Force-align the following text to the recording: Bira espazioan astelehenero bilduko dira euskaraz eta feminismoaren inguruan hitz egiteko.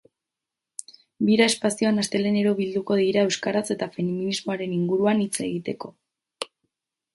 Bira 1.27 1.45
espazioan 1.53 2.03
astelehenero 2.05 2.55
bilduko 2.61 2.97
dira 3.01 3.27
euskaraz 3.27 3.63
eta 3.77 3.91
feminismoaren 3.99 4.75
inguruan 4.81 5.25
hitz 5.27 5.35
egiteko. 5.51 5.95